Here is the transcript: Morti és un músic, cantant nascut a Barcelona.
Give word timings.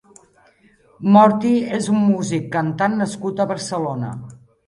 Morti 1.15 1.51
és 1.79 1.89
un 1.95 2.01
músic, 2.07 2.49
cantant 2.57 2.97
nascut 3.03 3.43
a 3.45 3.49
Barcelona. 3.55 4.13